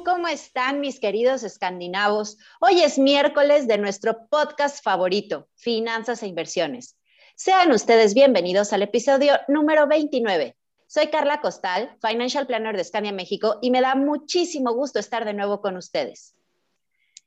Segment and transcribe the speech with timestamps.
[0.00, 2.38] ¿Cómo están mis queridos escandinavos?
[2.60, 6.96] Hoy es miércoles de nuestro podcast favorito, Finanzas e Inversiones.
[7.36, 10.56] Sean ustedes bienvenidos al episodio número 29.
[10.86, 15.34] Soy Carla Costal, Financial Planner de Scania México, y me da muchísimo gusto estar de
[15.34, 16.34] nuevo con ustedes.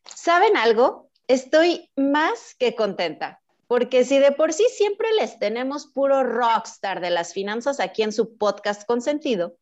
[0.04, 1.12] ¿Saben algo?
[1.28, 7.12] Estoy más que contenta, porque si de por sí siempre les tenemos puro rockstar de
[7.12, 9.56] las finanzas aquí en su podcast consentido,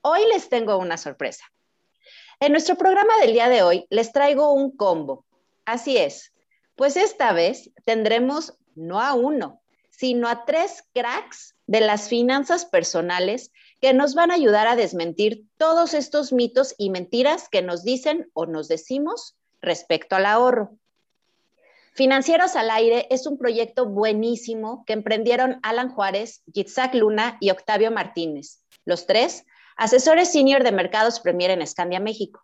[0.00, 1.44] hoy les tengo una sorpresa.
[2.40, 5.24] En nuestro programa del día de hoy les traigo un combo.
[5.64, 6.32] Así es,
[6.76, 13.50] pues esta vez tendremos no a uno, sino a tres cracks de las finanzas personales
[13.80, 18.30] que nos van a ayudar a desmentir todos estos mitos y mentiras que nos dicen
[18.34, 20.76] o nos decimos respecto al ahorro.
[21.94, 27.90] Financieros al Aire es un proyecto buenísimo que emprendieron Alan Juárez, Yitzhak Luna y Octavio
[27.90, 29.44] Martínez, los tres
[29.78, 32.42] asesores senior de mercados Premier en Escandia, México.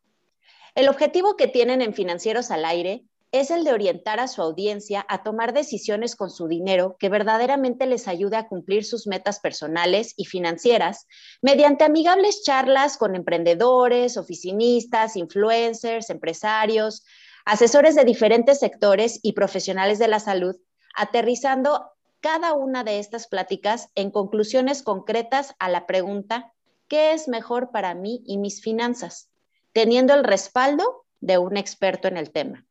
[0.77, 5.05] El objetivo que tienen en Financieros al Aire es el de orientar a su audiencia
[5.09, 10.15] a tomar decisiones con su dinero que verdaderamente les ayude a cumplir sus metas personales
[10.17, 11.09] y financieras
[11.43, 17.05] mediante amigables charlas con emprendedores, oficinistas, influencers, empresarios,
[17.45, 20.55] asesores de diferentes sectores y profesionales de la salud,
[20.95, 26.54] aterrizando cada una de estas pláticas en conclusiones concretas a la pregunta
[26.89, 29.31] ¿qué es mejor para mí y mis finanzas?
[29.73, 32.67] Teniendo el respaldo de un experto en el tema.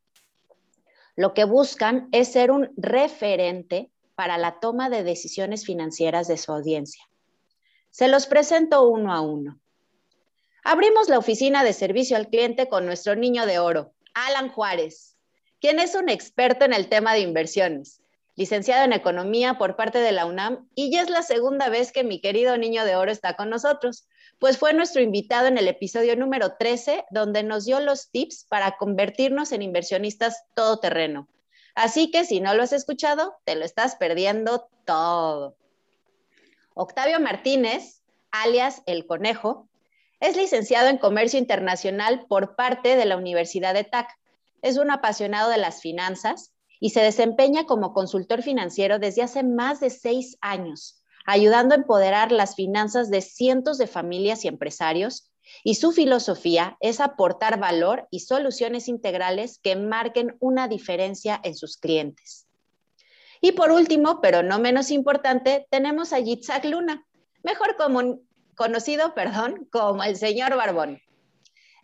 [1.16, 6.52] Lo que buscan es ser un referente para la toma de decisiones financieras de su
[6.52, 7.04] audiencia.
[7.90, 9.60] Se los presento uno a uno.
[10.64, 15.16] Abrimos la oficina de servicio al cliente con nuestro niño de oro, Alan Juárez,
[15.60, 18.03] quien es un experto en el tema de inversiones
[18.36, 22.04] licenciado en Economía por parte de la UNAM, y ya es la segunda vez que
[22.04, 24.08] mi querido niño de oro está con nosotros,
[24.38, 28.76] pues fue nuestro invitado en el episodio número 13, donde nos dio los tips para
[28.76, 31.28] convertirnos en inversionistas todoterreno.
[31.74, 35.56] Así que si no lo has escuchado, te lo estás perdiendo todo.
[36.74, 39.68] Octavio Martínez, alias El Conejo,
[40.20, 44.08] es licenciado en Comercio Internacional por parte de la Universidad de TAC.
[44.62, 49.80] Es un apasionado de las finanzas y se desempeña como consultor financiero desde hace más
[49.80, 55.30] de seis años, ayudando a empoderar las finanzas de cientos de familias y empresarios.
[55.62, 61.76] Y su filosofía es aportar valor y soluciones integrales que marquen una diferencia en sus
[61.76, 62.46] clientes.
[63.42, 67.06] Y por último, pero no menos importante, tenemos a Yitzhak Luna,
[67.42, 67.76] mejor
[68.56, 71.02] conocido perdón, como el señor Barbón.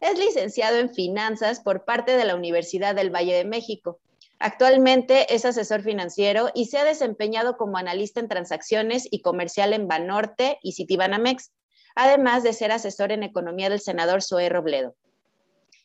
[0.00, 4.00] Es licenciado en finanzas por parte de la Universidad del Valle de México
[4.42, 9.86] Actualmente es asesor financiero y se ha desempeñado como analista en transacciones y comercial en
[9.86, 11.52] Banorte y Citibanamex,
[11.94, 14.96] además de ser asesor en economía del senador Zoe Robledo.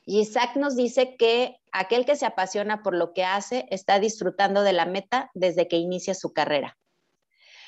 [0.06, 4.64] Y Isaac nos dice que aquel que se apasiona por lo que hace está disfrutando
[4.64, 6.78] de la meta desde que inicia su carrera.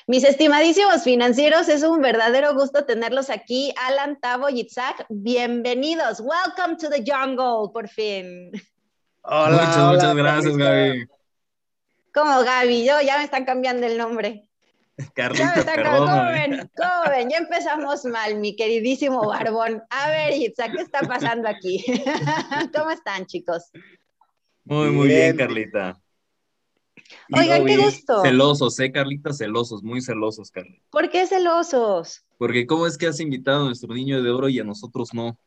[0.06, 3.74] Mis estimadísimos financieros, es un verdadero gusto tenerlos aquí.
[3.76, 6.20] Alan, Tavo y Isaac, bienvenidos.
[6.20, 8.52] Welcome to the jungle, por fin.
[9.30, 11.06] Hola, muchas, muchas gracias, Gaby.
[12.14, 12.86] ¿Cómo, Gaby?
[12.86, 14.48] Yo ya me están cambiando el nombre.
[15.14, 16.70] Carlita, ya perdón.
[16.74, 17.28] ¿Cómo ven?
[17.28, 19.82] Ya empezamos mal, mi queridísimo Barbón.
[19.90, 21.84] A ver, Itza, ¿qué está pasando aquí?
[22.74, 23.64] ¿Cómo están, chicos?
[24.64, 26.00] Muy, muy bien, Carlita.
[27.30, 28.22] Oigan, qué gusto.
[28.22, 29.34] Celosos, ¿eh, Carlita?
[29.34, 30.86] Celosos, muy celosos, Carlita.
[30.88, 32.24] ¿Por qué celosos?
[32.38, 35.38] Porque ¿cómo es que has invitado a nuestro niño de oro y a nosotros no?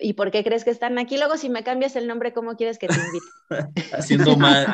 [0.00, 1.18] ¿Y por qué crees que están aquí?
[1.18, 3.26] Luego, si me cambias el nombre, ¿cómo quieres que te invite?
[3.96, 4.66] Haciendo mal.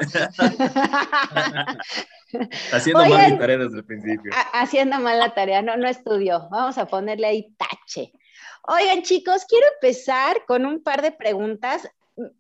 [2.73, 4.33] haciendo mal mi tarea desde el principio.
[4.53, 6.49] Haciendo mal la tarea, no, no estudió.
[6.51, 8.13] Vamos a ponerle ahí tache.
[8.69, 11.89] Oigan, chicos, quiero empezar con un par de preguntas.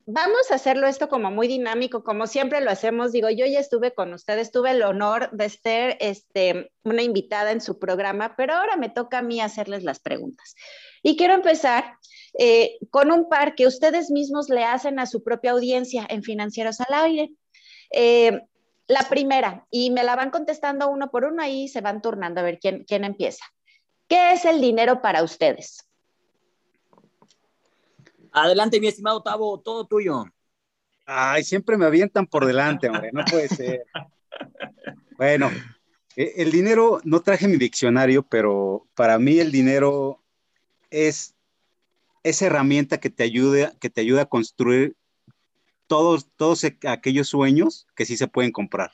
[0.06, 3.12] Vamos a hacerlo esto como muy dinámico, como siempre lo hacemos.
[3.12, 7.60] Digo, yo ya estuve con ustedes, tuve el honor de ser este, una invitada en
[7.60, 10.55] su programa, pero ahora me toca a mí hacerles las preguntas.
[11.02, 11.99] Y quiero empezar
[12.38, 16.80] eh, con un par que ustedes mismos le hacen a su propia audiencia en Financieros
[16.80, 17.32] al Aire.
[17.90, 18.40] Eh,
[18.88, 22.44] la primera, y me la van contestando uno por uno, ahí se van turnando a
[22.44, 23.44] ver quién, quién empieza.
[24.08, 25.78] ¿Qué es el dinero para ustedes?
[28.32, 30.24] Adelante, mi estimado Tavo, todo tuyo.
[31.06, 33.86] Ay, siempre me avientan por delante, hombre, no puede ser.
[35.16, 35.50] Bueno,
[36.14, 40.22] e, el dinero, no traje mi diccionario, pero para mí el dinero
[40.90, 41.35] es
[42.26, 44.96] esa herramienta que te ayuda, que te ayuda a construir
[45.87, 48.90] todos, todos aquellos sueños que sí se pueden comprar.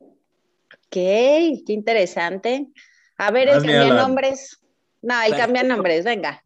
[0.00, 2.68] Ok, qué interesante.
[3.18, 4.58] A ver, el cambia nombres.
[5.02, 6.42] No, el cambia nombres, venga.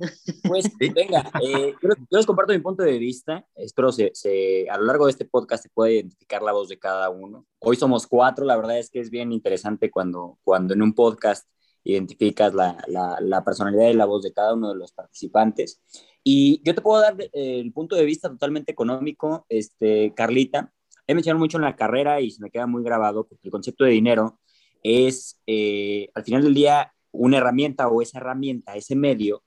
[0.48, 3.46] Pues venga, eh, yo, les comparto mi punto de vista.
[3.54, 6.80] Espero se, se, a lo largo de este podcast se pueda identificar la voz de
[6.80, 7.46] cada uno.
[7.60, 11.46] Hoy somos cuatro, la verdad es que es bien interesante cuando, cuando en un podcast
[11.84, 12.76] identificas la,
[13.20, 15.80] la, personalidad y la voz de cada uno de los participantes.
[16.22, 20.72] Y yo te puedo dar eh, el punto de vista totalmente económico, este, Carlita.
[21.06, 23.84] He mencionado mucho en la carrera y se me queda muy grabado porque el concepto
[23.84, 24.38] de dinero
[24.82, 29.42] es, eh, al final del día, una herramienta o esa herramienta, ese medio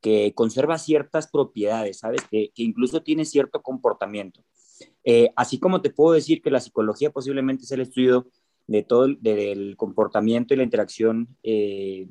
[0.00, 2.22] que conserva ciertas propiedades, ¿sabes?
[2.30, 4.42] Que, incluso tiene cierto comportamiento.
[5.04, 8.28] Eh, así como te puedo decir que la psicología posiblemente es el estudio
[8.70, 12.06] de todo el, del comportamiento y la interacción de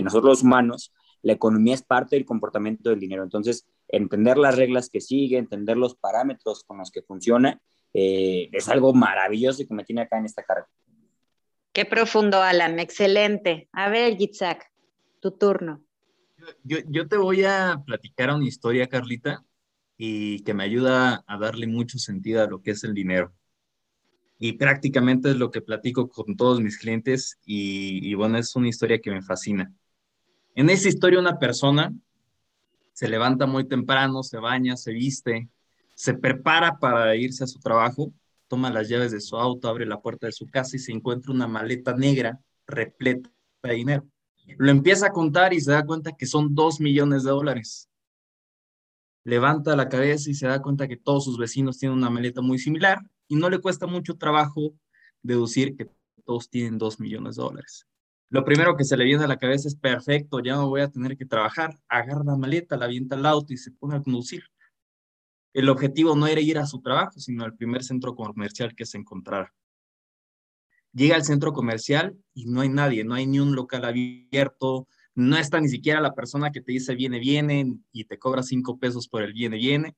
[0.00, 3.24] nosotros los humanos, la economía es parte del comportamiento del dinero.
[3.24, 7.60] Entonces, entender las reglas que sigue, entender los parámetros con los que funciona,
[7.92, 10.68] eh, es algo maravilloso y que me tiene acá en esta carrera.
[11.72, 12.78] Qué profundo, Alan.
[12.78, 13.68] Excelente.
[13.72, 14.70] A ver, Yitzhak,
[15.20, 15.82] tu turno.
[16.62, 19.44] Yo, yo, te voy a platicar una historia, Carlita,
[19.96, 23.32] y que me ayuda a darle mucho sentido a lo que es el dinero.
[24.46, 28.68] Y prácticamente es lo que platico con todos mis clientes y, y bueno, es una
[28.68, 29.72] historia que me fascina.
[30.54, 31.94] En esa historia una persona
[32.92, 35.48] se levanta muy temprano, se baña, se viste,
[35.94, 38.12] se prepara para irse a su trabajo,
[38.46, 41.32] toma las llaves de su auto, abre la puerta de su casa y se encuentra
[41.32, 43.30] una maleta negra repleta
[43.62, 44.06] de dinero.
[44.58, 47.88] Lo empieza a contar y se da cuenta que son dos millones de dólares.
[49.24, 52.58] Levanta la cabeza y se da cuenta que todos sus vecinos tienen una maleta muy
[52.58, 53.00] similar
[53.34, 54.74] y no le cuesta mucho trabajo
[55.20, 55.90] deducir que
[56.24, 57.84] todos tienen dos millones de dólares.
[58.30, 60.88] Lo primero que se le viene a la cabeza es perfecto, ya no voy a
[60.88, 61.76] tener que trabajar.
[61.88, 64.44] Agarra la maleta, la avienta al auto y se pone a conducir.
[65.52, 68.98] El objetivo no era ir a su trabajo, sino al primer centro comercial que se
[68.98, 69.52] encontrara.
[70.92, 74.86] Llega al centro comercial y no hay nadie, no hay ni un local abierto,
[75.16, 78.78] no está ni siquiera la persona que te dice viene, viene y te cobra cinco
[78.78, 79.96] pesos por el viene, viene.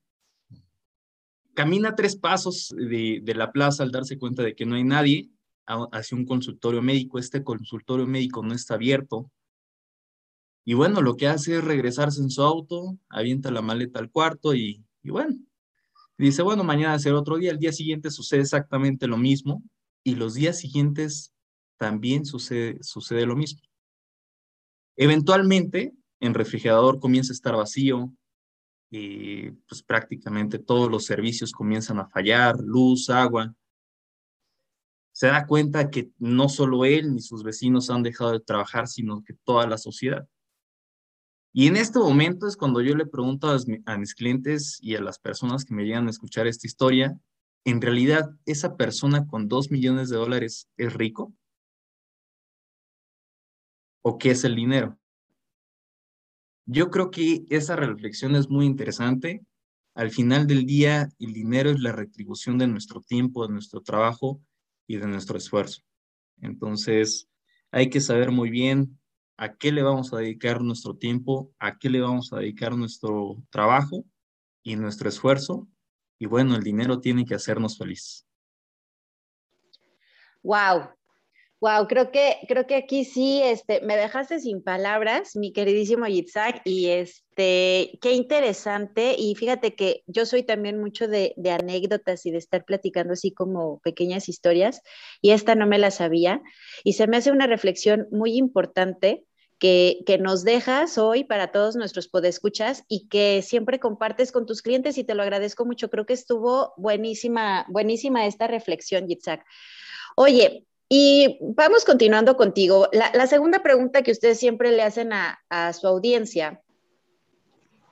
[1.57, 5.31] Camina tres pasos de, la plaza al darse cuenta de que no hay nadie
[5.65, 7.17] hacia un consultorio médico.
[7.17, 9.31] Este consultorio médico no está abierto.
[10.65, 14.53] Y bueno, lo que hace es regresarse en su auto, avienta la maleta al cuarto
[14.53, 15.35] y, y bueno,
[16.19, 17.49] dice, bueno, mañana será otro día.
[17.49, 19.63] El día siguiente sucede exactamente lo mismo
[20.03, 21.33] y los días siguientes
[21.77, 23.61] también sucede, sucede lo mismo.
[24.95, 28.13] Eventualmente, el refrigerador comienza a estar vacío
[28.89, 33.53] y pues prácticamente todos los servicios comienzan a fallar, luz, agua
[35.17, 39.23] se da cuenta que no solo él ni sus vecinos han dejado de trabajar, sino
[39.23, 40.29] que toda la sociedad.
[41.51, 45.17] Y en este momento es cuando yo le pregunto a, mis clientes y a las
[45.17, 47.19] personas que me llegan a escuchar esta historia,
[47.65, 51.33] ¿en realidad esa persona con dos millones de dólares es rico?
[54.03, 54.99] ¿O qué es el dinero?
[56.69, 59.41] Yo creo que esa reflexión es muy interesante.
[59.95, 64.41] Al final del día, el dinero es la retribución de nuestro tiempo, de nuestro trabajo
[64.85, 65.81] y de nuestro esfuerzo.
[66.41, 67.29] Entonces,
[67.71, 68.99] hay que saber muy bien
[69.37, 73.41] a qué le vamos a dedicar nuestro tiempo, a qué le vamos a dedicar nuestro
[73.49, 74.03] trabajo
[74.61, 75.69] y nuestro esfuerzo.
[76.19, 78.27] Y bueno, el dinero tiene que hacernos felices.
[80.43, 80.89] Wow,
[81.59, 86.61] Wow, creo que, creo que aquí sí, este, me dejaste sin palabras, mi queridísimo Yitzhak,
[86.65, 89.15] y este, qué interesante.
[89.17, 93.31] Y fíjate que yo soy también mucho de, de, anécdotas y de estar platicando así
[93.31, 94.83] como pequeñas historias,
[95.19, 96.43] y esta no me la sabía.
[96.83, 99.25] Y se me hace una reflexión muy importante
[99.57, 104.61] que, que nos dejas hoy para todos nuestros podescuchas y que siempre compartes con tus
[104.61, 105.89] clientes, y te lo agradezco mucho.
[105.89, 109.43] Creo que estuvo buenísima, buenísima esta reflexión, Yitzhak.
[110.15, 112.87] Oye, y vamos continuando contigo.
[112.91, 116.61] La, segunda pregunta que ustedes siempre le hacen a, su audiencia,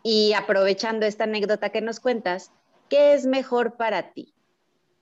[0.01, 2.51] y aprovechando esta anécdota que nos cuentas,
[2.89, 4.35] ¿qué es mejor para ti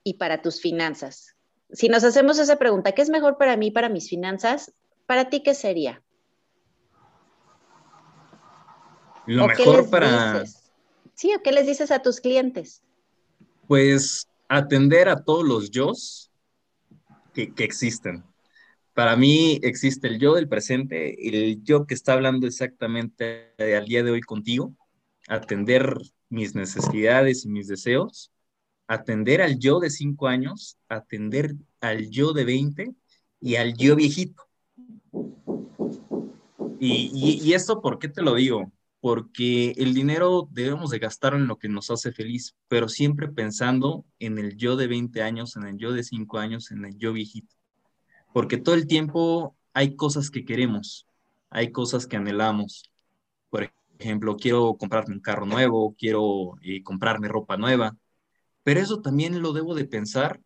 [0.02, 1.36] y para tus finanzas?
[1.70, 4.72] Si nos hacemos esa pregunta, ¿qué es mejor para mí y para mis finanzas?
[5.06, 6.02] ¿Para ti qué sería?
[9.26, 10.44] Lo mejor para...
[11.14, 12.82] Sí, ¿o qué les dices a tus clientes?
[13.68, 15.92] Pues atender a todos los yo
[17.34, 18.24] que, existen.
[18.94, 24.02] Para mí existe el yo del presente, el yo que está hablando exactamente al día
[24.02, 24.74] de hoy contigo,
[25.28, 25.96] atender
[26.28, 28.30] mis necesidades y mis deseos,
[28.86, 32.94] atender al yo de 5 años, atender al yo de 20
[33.40, 34.42] y al yo viejito.
[36.78, 38.70] Y, y, esto, ¿por qué te lo digo?
[39.04, 44.06] Porque el dinero debemos de gastar en lo que nos hace feliz, pero siempre pensando
[44.18, 47.12] en el yo de 20 años, en el yo de 5 años, en el yo
[47.12, 47.54] viejito.
[48.32, 51.06] Porque todo el tiempo hay cosas que queremos,
[51.50, 52.90] hay cosas que anhelamos.
[53.50, 57.94] Por ejemplo, quiero comprarme un carro nuevo, quiero eh, comprarme ropa nueva,
[58.62, 60.40] pero eso también lo debo de pensar,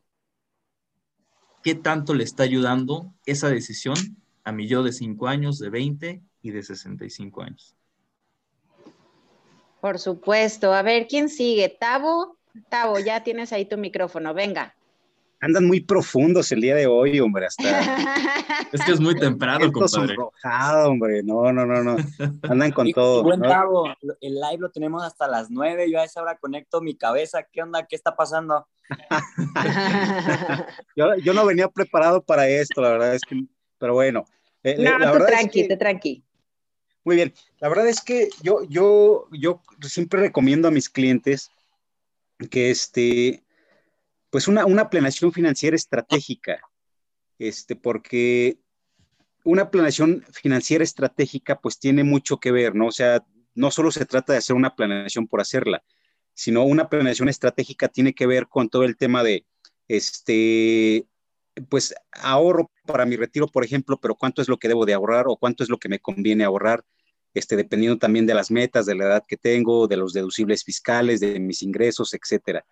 [1.62, 3.94] ¿qué tanto le está ayudando esa decisión
[4.42, 7.77] a mi yo de 5 años, de 20 y de 65 años?
[9.80, 10.72] Por supuesto.
[10.72, 11.68] A ver, ¿quién sigue?
[11.68, 12.36] Tavo,
[12.68, 14.74] Tavo, ya tienes ahí tu micrófono, venga
[15.40, 17.62] andan muy profundos el día de hoy, hombre, hasta...
[18.72, 20.16] es que es muy temprano, compadre.
[20.84, 21.96] hombre, no, no, no, no,
[22.42, 23.22] andan con todo.
[23.22, 23.42] Buen
[24.20, 27.62] el live lo tenemos hasta las nueve, yo a esa hora conecto mi cabeza, ¿qué
[27.62, 27.86] onda?
[27.86, 28.66] ¿Qué está pasando?
[30.96, 33.44] yo, no venía preparado para esto, la verdad es que,
[33.78, 34.24] pero bueno.
[34.64, 36.24] Eh, no, la tú tranqui, tranqui.
[37.08, 41.50] Muy bien, la verdad es que yo, yo, yo siempre recomiendo a mis clientes
[42.50, 43.42] que este,
[44.28, 46.60] pues una, una planeación financiera estratégica,
[47.38, 48.58] este, porque
[49.42, 52.88] una planeación financiera estratégica pues tiene mucho que ver, ¿no?
[52.88, 53.24] O sea,
[53.54, 55.82] no solo se trata de hacer una planeación por hacerla,
[56.34, 59.46] sino una planeación estratégica tiene que ver con todo el tema de,
[59.88, 61.06] este,
[61.70, 65.26] pues ahorro para mi retiro, por ejemplo, pero cuánto es lo que debo de ahorrar
[65.28, 66.84] o cuánto es lo que me conviene ahorrar,
[67.38, 71.20] este, dependiendo también de las metas, de la edad que tengo, de los deducibles fiscales,
[71.20, 72.64] de mis ingresos, etcétera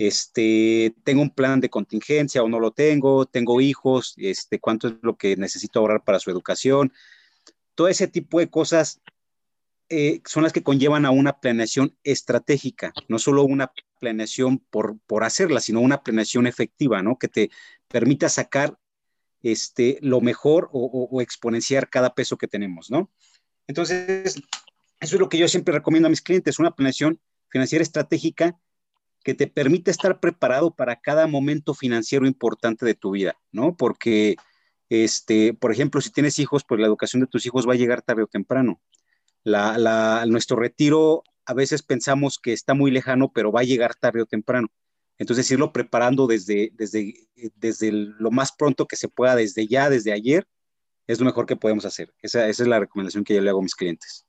[0.00, 4.94] este, tengo un plan de contingencia o no lo tengo, tengo hijos, este, cuánto es
[5.02, 6.90] lo que necesito ahorrar para su educación.
[7.74, 9.02] Todo ese tipo de cosas
[9.90, 15.22] eh, son las que conllevan a una planeación estratégica, no solo una planeación por, por
[15.22, 17.18] hacerla, sino una planeación efectiva, ¿no?
[17.18, 17.50] Que te
[17.88, 18.78] permita sacar
[20.00, 23.10] lo mejor o, o exponenciar cada peso que tenemos, ¿no?
[23.70, 24.34] Entonces,
[24.98, 28.58] eso es lo que yo siempre recomiendo a mis clientes, una planeación financiera estratégica
[29.22, 33.76] que te permite estar preparado para cada momento financiero importante de tu vida, ¿no?
[33.76, 34.34] Porque,
[34.88, 38.02] este, por ejemplo, si tienes hijos, pues la educación de tus hijos va a llegar
[38.02, 38.80] tarde o temprano.
[39.44, 44.22] La, nuestro retiro a veces pensamos que está muy lejano, pero va a llegar tarde
[44.22, 44.66] o temprano.
[45.16, 47.14] Entonces, irlo preparando desde, desde,
[47.54, 50.48] desde lo más pronto que se pueda, desde ya, desde ayer,
[51.10, 52.12] es lo mejor que podemos hacer.
[52.22, 54.26] Esa, esa es la recomendación que yo le hago a mis clientes.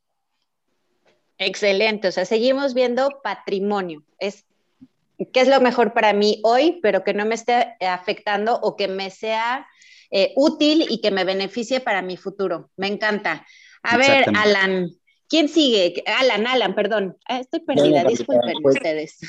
[1.37, 4.03] Excelente, o sea, seguimos viendo patrimonio.
[4.19, 4.45] Es
[5.31, 8.87] qué es lo mejor para mí hoy, pero que no me esté afectando o que
[8.87, 9.67] me sea
[10.09, 12.71] eh, útil y que me beneficie para mi futuro.
[12.77, 13.45] Me encanta.
[13.83, 14.89] A ver, Alan,
[15.27, 16.03] ¿quién sigue?
[16.05, 17.17] Alan, Alan, perdón.
[17.27, 19.19] Ah, estoy perdida, disculpen pues, ustedes.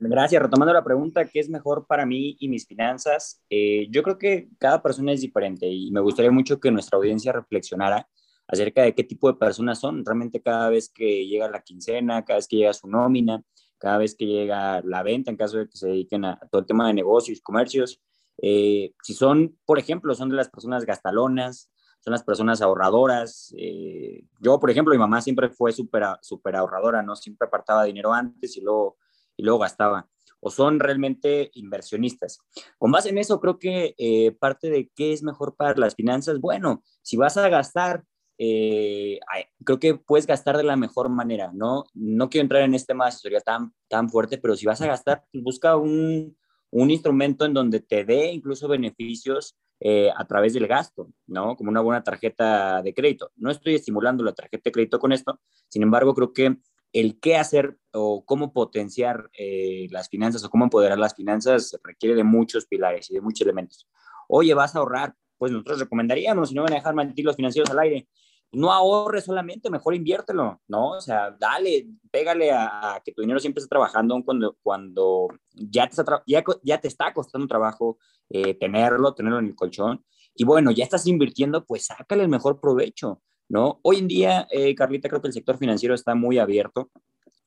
[0.00, 0.40] Gracias.
[0.40, 3.42] Retomando la pregunta, ¿qué es mejor para mí y mis finanzas?
[3.50, 7.32] Eh, yo creo que cada persona es diferente y me gustaría mucho que nuestra audiencia
[7.32, 8.08] reflexionara
[8.46, 10.04] acerca de qué tipo de personas son.
[10.04, 13.42] Realmente cada vez que llega la quincena, cada vez que llega su nómina,
[13.78, 16.66] cada vez que llega la venta, en caso de que se dediquen a, todo el
[16.66, 18.00] tema de negocios, comercios.
[18.40, 23.52] Eh, si son, por ejemplo, son de las personas gastalonas, son las personas ahorradoras.
[23.58, 27.16] Eh, yo, por ejemplo, mi mamá siempre fue súper ahorradora, ¿no?
[27.16, 28.96] Siempre apartaba dinero antes y luego,
[29.38, 30.06] y luego gastaba.
[30.40, 32.38] O son realmente inversionistas.
[32.76, 36.38] Con base en eso, creo que eh, parte de qué es mejor para las finanzas,
[36.38, 38.04] bueno, si vas a gastar,
[38.36, 39.18] eh,
[39.64, 41.86] creo que puedes gastar de la mejor manera, ¿no?
[41.94, 44.86] No quiero entrar en este tema de asesoría tan, tan fuerte, pero si vas a
[44.86, 46.36] gastar, pues busca un,
[46.70, 51.56] un instrumento en donde te dé incluso beneficios eh, a través del gasto, ¿no?
[51.56, 53.30] Como una buena tarjeta de crédito.
[53.36, 56.56] No estoy estimulando la tarjeta de crédito con esto, sin embargo, creo que
[56.92, 62.14] el qué hacer o cómo potenciar eh, las finanzas o cómo empoderar las finanzas requiere
[62.14, 63.88] de muchos pilares y de muchos elementos.
[64.28, 67.78] Oye, vas a ahorrar, pues nosotros recomendaríamos, si no van a dejar mentir financieros al
[67.80, 68.08] aire,
[68.52, 70.90] no ahorres solamente, mejor inviértelo, ¿no?
[70.90, 76.00] O sea, dale, pégale a, que tu dinero siempre esté trabajando cuando, cuando ya, te
[76.00, 77.98] está ya, te está costando trabajo
[78.30, 80.04] eh, tenerlo, tenerlo en el colchón.
[80.34, 83.80] Y bueno, ya estás invirtiendo, pues sácale el mejor provecho, ¿no?
[83.82, 86.90] Hoy en día, eh, Carlita, creo que el sector financiero está muy abierto.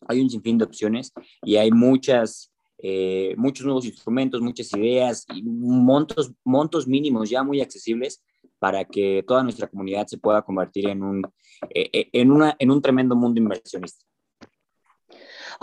[0.07, 6.31] Hay un sinfín de opciones y hay muchas, eh, muchos nuevos instrumentos, muchas ideas montos,
[6.43, 8.23] montos mínimos ya muy accesibles
[8.57, 11.21] para que toda nuestra comunidad se pueda convertir en un,
[11.69, 14.05] eh, en una, en un tremendo mundo inversionista.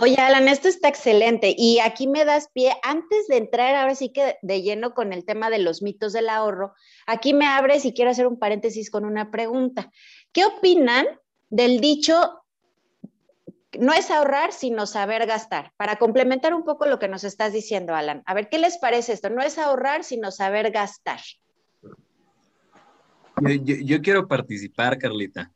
[0.01, 1.53] Oye, Alan, esto está excelente.
[1.57, 5.25] Y aquí me das pie, antes de entrar ahora sí que de lleno con el
[5.25, 6.73] tema de los mitos del ahorro,
[7.05, 9.91] aquí me abres y quiero hacer un paréntesis con una pregunta.
[10.31, 11.05] ¿Qué opinan
[11.49, 12.39] del dicho
[13.77, 15.73] no es ahorrar, sino saber gastar.
[15.77, 18.23] Para complementar un poco lo que nos estás diciendo, Alan.
[18.25, 19.29] A ver, ¿qué les parece esto?
[19.29, 21.19] No es ahorrar, sino saber gastar.
[23.63, 25.51] Yo, quiero participar, Carlita.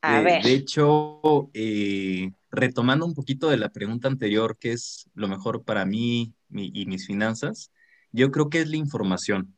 [0.00, 0.42] A ver.
[0.42, 5.84] De hecho, eh, retomando un poquito de la pregunta anterior, ¿qué es lo mejor para
[5.84, 7.72] mí y mis finanzas?
[8.12, 9.55] Yo creo que es la información.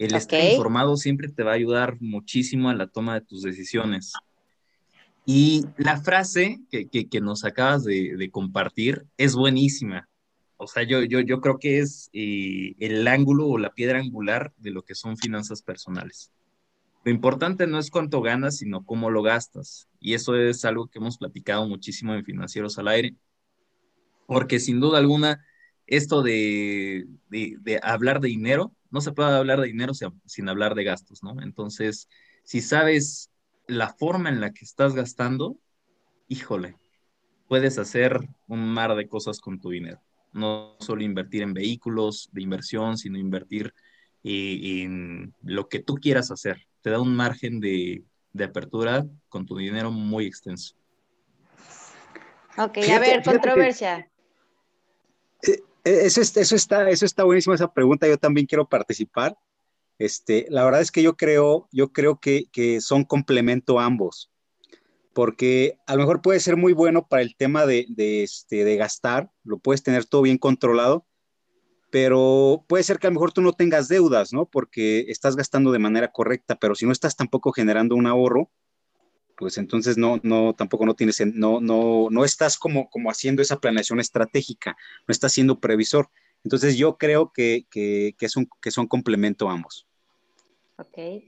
[0.00, 4.14] El estar informado siempre te va a ayudar muchísimo a la toma de tus decisiones.
[5.26, 10.08] Y la frase que, que, nos acabas de, de, compartir es buenísima.
[10.56, 14.54] O sea, yo, yo, yo creo que es eh, el ángulo o la piedra angular
[14.56, 16.32] de lo que son finanzas personales.
[17.04, 19.86] Lo importante no es cuánto ganas, sino cómo lo gastas.
[20.00, 23.16] Y eso es algo que hemos platicado muchísimo en Financieros al Aire.
[24.26, 25.44] Porque sin duda alguna,
[25.90, 29.92] esto de, de, de hablar de dinero no se puede hablar de dinero
[30.24, 31.40] sin hablar de gastos, ¿no?
[31.42, 32.08] Entonces,
[32.42, 33.30] si sabes
[33.66, 35.56] la forma en la que estás gastando,
[36.26, 36.76] híjole,
[37.46, 38.18] puedes hacer
[38.48, 40.00] un mar de cosas con tu dinero.
[40.32, 43.72] No solo invertir en vehículos de inversión, sino invertir
[44.24, 46.66] eh, en lo que tú quieras hacer.
[46.82, 48.04] Te da un margen de,
[48.42, 50.74] apertura con tu dinero muy extenso.
[52.56, 54.08] Ok, a ver, controversia.
[55.42, 58.08] E-, eso, eso, está, eso está buenísimo, esa pregunta.
[58.08, 59.36] Yo también quiero participar.
[59.98, 64.30] Este, la verdad es que yo creo, yo creo que, que, son complemento ambos,
[65.12, 68.76] porque a lo mejor puede ser muy bueno para el tema de, de, este, de
[68.76, 71.06] gastar, lo puedes tener todo bien controlado,
[71.90, 74.46] pero puede ser que a lo mejor tú no tengas deudas, ¿no?
[74.46, 78.50] Porque estás gastando de manera correcta, pero si no estás tampoco generando un ahorro,
[79.40, 83.58] pues entonces no, no, tampoco no tienes, no, no, no estás como, como haciendo esa
[83.58, 84.76] planeación estratégica,
[85.08, 86.10] no estás siendo previsor.
[86.44, 89.86] Entonces yo creo que, que, que, es un, que son complemento ambos.
[90.76, 91.24] Ok.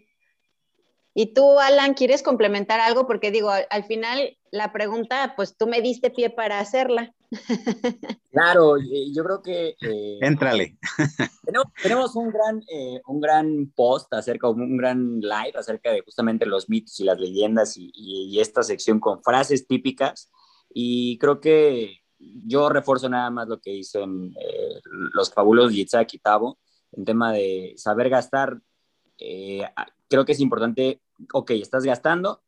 [1.14, 3.06] Y tú, Alan, ¿quieres complementar algo?
[3.06, 7.14] Porque digo, al, final la pregunta, pues tú me diste pie para hacerla.
[8.30, 9.76] Claro, yo creo que...
[9.80, 10.78] Eh, Éntrale.
[11.82, 16.68] Tenemos, un, gran, eh, un gran post acerca, un gran live acerca de justamente los
[16.68, 20.30] mitos y las leyendas y, esta sección con frases típicas.
[20.72, 24.80] Y creo que yo refuerzo nada más lo que dicen eh,
[25.12, 26.58] los fabulosos Yitzhak y Tavo
[26.92, 28.60] en tema de saber gastar.
[29.18, 31.02] creo que es importante,
[31.32, 32.42] ok, estás gastando,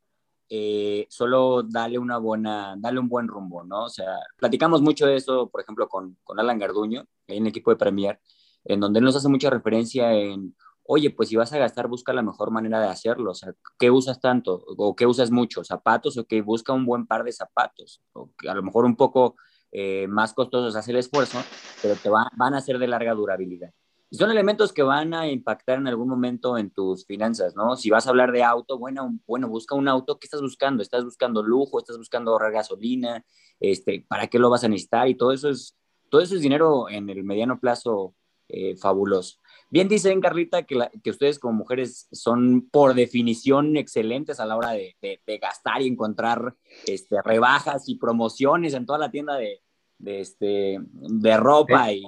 [0.49, 3.85] eh, solo dale una buena, dale un buen rumbo, ¿no?
[3.85, 7.71] O sea, platicamos mucho de eso, por ejemplo, con, con Alan Garduño, en el equipo
[7.71, 8.19] de Premier,
[8.63, 12.13] en donde él nos hace mucha referencia en, oye, pues si vas a gastar, busca
[12.13, 14.63] la mejor manera de hacerlo, o sea, ¿qué usas tanto?
[14.77, 15.63] ¿O qué usas mucho?
[15.63, 16.17] ¿Zapatos?
[16.17, 19.35] O que busca un buen par de zapatos, o que a lo mejor un poco
[19.71, 21.39] eh, más costosos hace el esfuerzo,
[21.81, 23.71] pero te van a ser de larga durabilidad
[24.11, 27.75] son elementos que van a impactar en algún momento en tus finanzas, ¿no?
[27.75, 30.83] Si vas a hablar de auto, bueno, bueno, busca un auto, ¿qué estás buscando?
[30.83, 31.79] ¿Estás buscando lujo?
[31.79, 33.25] ¿Estás buscando ahorrar gasolina?
[33.59, 35.07] Este, ¿Para qué lo vas a necesitar?
[35.07, 35.77] Y todo eso es,
[36.09, 38.15] todo eso es dinero en el mediano plazo
[38.47, 39.39] eh, fabuloso.
[39.71, 44.71] Bien dicen, Carlita, que, que, ustedes como mujeres son por definición excelentes a la hora
[44.71, 44.95] de,
[45.41, 49.61] gastar y encontrar este, rebajas y promociones en toda la tienda de,
[49.97, 52.05] de, este, de ropa y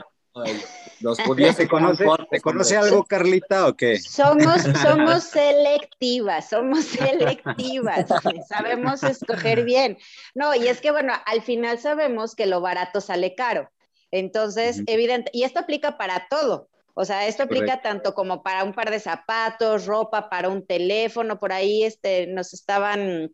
[0.99, 3.99] los judíos se conoce, ¿te conoce algo, Carlita, o qué?
[3.99, 8.05] Somos, somos selectivas, somos selectivas,
[8.47, 9.97] sabemos escoger bien.
[10.33, 13.69] No, y es que, bueno, al final sabemos que lo barato sale caro.
[14.11, 16.69] Entonces, evidente, y esto aplica para todo.
[16.93, 21.39] O sea, esto aplica tanto como para un par de zapatos, ropa, para un teléfono,
[21.39, 23.31] por ahí este, nos estaban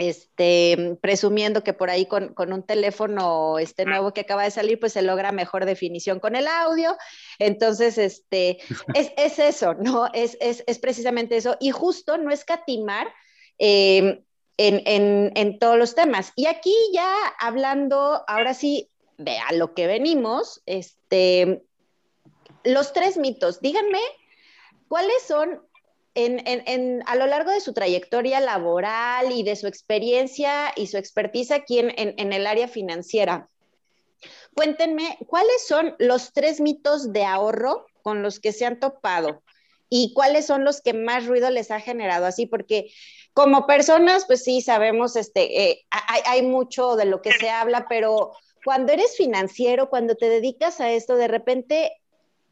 [0.00, 4.94] este, presumiendo que por ahí con, un teléfono este nuevo que acaba de salir, pues
[4.94, 6.96] se logra mejor definición con el audio.
[7.38, 8.58] Entonces, este,
[8.94, 10.08] es, eso, ¿no?
[10.12, 10.36] Es,
[10.80, 11.56] precisamente eso.
[11.60, 13.08] Y justo no escatimar
[13.58, 14.22] eh,
[14.56, 16.32] en, en, todos los temas.
[16.34, 21.62] Y aquí ya hablando, ahora sí, de a lo que venimos, este,
[22.64, 24.00] los tres mitos, díganme
[24.88, 25.62] cuáles son
[26.14, 31.78] a lo largo de su trayectoria laboral y de su experiencia y su expertise aquí
[31.78, 33.48] en, el área financiera,
[34.54, 39.42] cuéntenme cuáles son los tres mitos de ahorro con los que se han topado
[39.88, 42.92] y cuáles son los que más ruido les ha generado así, porque
[43.32, 48.32] como personas, pues sí, sabemos, este, eh, hay, mucho de lo que se habla, pero
[48.64, 51.99] cuando eres financiero, cuando te dedicas a esto, de repente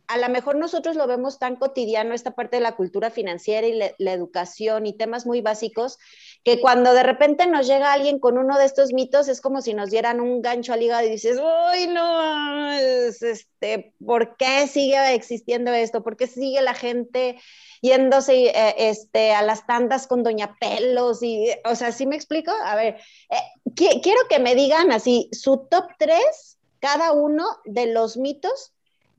[0.09, 3.79] a lo mejor nosotros lo vemos tan cotidiano, esta parte de la cultura financiera y
[3.99, 5.99] la educación y temas muy básicos,
[6.44, 9.75] que cuando de repente nos llega alguien con uno de estos mitos, es como si
[9.75, 15.73] nos dieran un gancho al hígado y dices, uy, no, este, ¿por qué sigue existiendo
[15.73, 16.03] esto?
[16.03, 17.38] ¿Por qué sigue la gente
[17.83, 21.23] yéndose eh, este, a las tandas con Doña Pelos?
[21.23, 22.51] Y, o sea, ¿sí me explico?
[22.64, 22.97] A ver,
[23.31, 28.73] eh, quiero que me digan así, su top tres, cada uno de los mitos,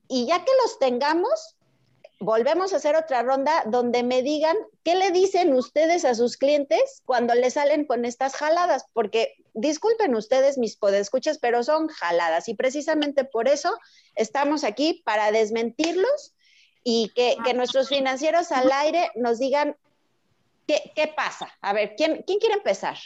[0.09, 1.55] y ya que los tengamos,
[2.19, 7.01] volvemos a hacer otra ronda donde me digan qué le dicen ustedes a sus clientes
[7.05, 12.55] cuando le salen con estas jaladas, porque disculpen ustedes mis podescuchas, pero son jaladas y
[12.55, 13.77] precisamente por eso
[14.15, 16.33] estamos aquí para desmentirlos
[16.83, 19.77] y que, nuestros financieros al aire nos digan
[20.67, 21.53] qué, qué pasa.
[21.61, 22.97] A ver, ¿quién, ¿quién quiere empezar?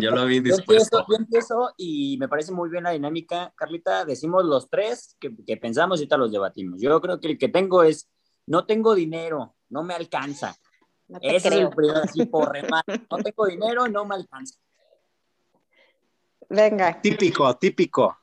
[0.00, 1.04] Yo lo vi dispuesto.
[1.08, 3.52] Yo empiezo, y me parece muy bien la dinámica.
[3.56, 6.80] Carlita, decimos los tres que, que, pensamos y ahorita los debatimos.
[6.80, 8.08] Yo creo que el que tengo es,
[8.46, 10.56] no tengo dinero, no me alcanza.
[11.20, 13.02] Ese es el primer así por remate.
[13.10, 14.56] No tengo dinero, no me alcanza.
[16.48, 17.00] Venga.
[17.00, 18.16] Típico, típico.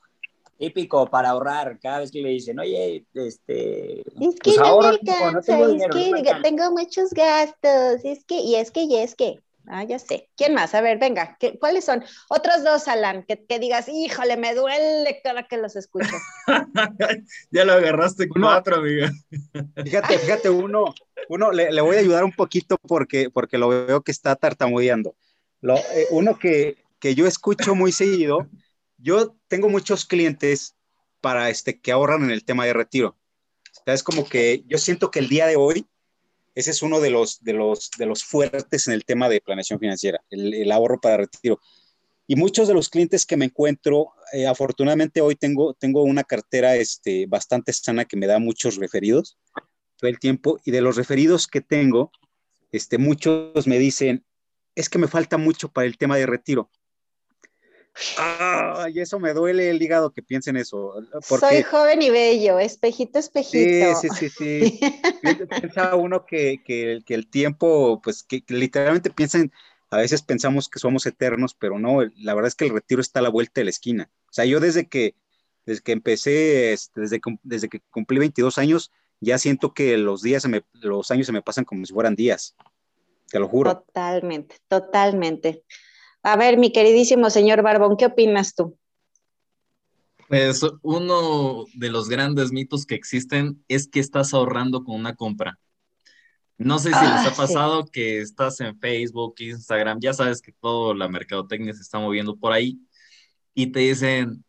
[0.57, 1.79] Típico para ahorrar.
[1.79, 4.01] Cada vez que le dicen, oye, este.
[4.01, 8.03] Es que pues no me alcanza, tengo es que tengo muchos gastos.
[8.03, 9.39] Es que, y es que, y es que.
[9.69, 10.29] Ah, ya sé.
[10.37, 10.73] ¿Quién más?
[10.73, 12.03] A ver, venga, ¿cuáles son?
[12.29, 16.15] Otros dos, Alan, que, digas, híjole, me duele cada que los escucho.
[17.51, 19.11] ya lo agarraste cuatro, amiga.
[19.83, 20.95] fíjate, fíjate, uno,
[21.27, 25.15] uno le, voy a ayudar un poquito porque, porque lo veo que está tartamudeando.
[25.59, 28.47] Lo, eh, uno que, que yo escucho muy seguido,
[28.97, 30.75] yo tengo muchos clientes
[31.19, 33.17] para este, que ahorran en el tema de retiro.
[33.85, 35.85] es como que yo siento que el día de hoy
[36.57, 39.79] ese es uno de los, de los, de los fuertes en el tema de planeación
[39.79, 41.59] financiera, el, ahorro para retiro.
[42.25, 46.75] Y muchos de los clientes que me encuentro, eh, afortunadamente hoy tengo, tengo una cartera
[46.75, 49.37] este, bastante sana que me da muchos referidos
[49.97, 50.59] todo el tiempo.
[50.65, 52.11] Y de los referidos que tengo,
[52.71, 54.25] este, muchos me dicen,
[54.73, 56.71] es que me falta mucho para el tema de retiro.
[58.17, 60.93] Ay, eso me duele el hígado que piensen eso.
[61.21, 63.99] Soy joven y bello, espejito, espejito.
[63.99, 64.79] Sí, sí, sí, sí.
[65.61, 69.51] Piensa uno que, que, que, el tiempo, pues que, literalmente piensan,
[69.89, 73.19] a veces pensamos que somos eternos, pero no, la verdad es que el retiro está
[73.19, 74.09] a la vuelta de la esquina.
[74.29, 75.15] O sea, yo desde que,
[75.65, 80.43] desde que empecé, este, desde, desde que cumplí 22 años, ya siento que los días,
[80.43, 82.55] se me, los años se me pasan como si fueran días.
[83.29, 83.75] Te lo juro.
[83.75, 85.63] Totalmente, totalmente.
[86.27, 88.77] A ver, mi queridísimo señor Barbón, ¿qué opinas tú?
[90.27, 95.57] Pues uno de los grandes mitos que existen es que estás ahorrando con una compra.
[96.57, 100.51] No sé si les ha ah, pasado que estás en Facebook, Instagram, ya sabes que
[100.51, 102.77] toda la mercadotecnia se está moviendo por ahí
[103.53, 104.43] y te dicen,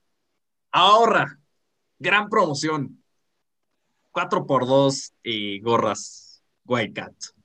[0.73, 1.39] ahorra,
[2.01, 3.05] gran promoción,
[4.11, 7.38] 4x2 y gorras White Cat.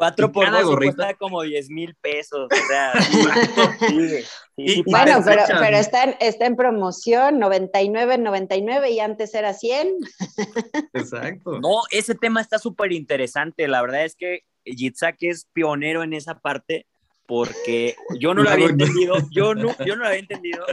[0.00, 2.48] Cuatro por dos cuesta como 10 mil pesos.
[2.50, 2.94] O sea,
[4.86, 9.98] bueno, pero, pero está, en, está en promoción, 99, 99 y antes era 100.
[10.94, 11.60] Exacto.
[11.60, 13.68] No, ese tema está súper interesante.
[13.68, 16.86] La verdad es que Yitzhak es pionero en esa parte
[17.26, 20.64] porque yo no lo había entendido, yo no, yo no lo había entendido.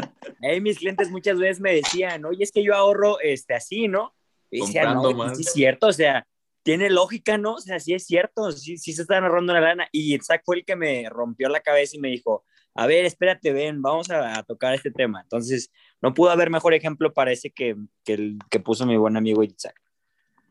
[0.41, 4.13] Ahí mis clientes muchas veces me decían, oye, es que yo ahorro este, así, ¿no?
[4.49, 6.25] Y decía, no, sí es cierto, o sea,
[6.67, 7.53] tiene lógica, ¿no?
[7.53, 9.87] O sea, sí es cierto, sí, sí se está ahorrando la lana.
[9.89, 12.43] Y Isaac fue el que me rompió la cabeza y me dijo,
[12.75, 15.21] a ver, espérate, ven, vamos a, tocar este tema.
[15.21, 19.15] Entonces, no pudo haber mejor ejemplo para ese que, que el que puso mi buen
[19.15, 19.79] amigo Isaac.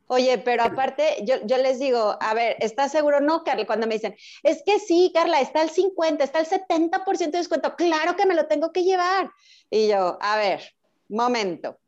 [0.07, 3.21] Oye, pero aparte, yo, yo, les digo, a ver, ¿estás seguro?
[3.21, 7.31] No, Carla, cuando me dicen, es que sí, Carla, está el 50, está el 70%
[7.31, 9.31] de descuento, claro que me lo tengo que llevar.
[9.69, 10.63] Y yo, a ver,
[11.11, 11.79] momento,